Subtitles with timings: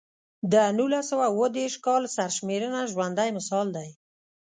[0.51, 3.89] د نولس سوه اووه دېرش کال سرشمېرنه ژوندی مثال دی.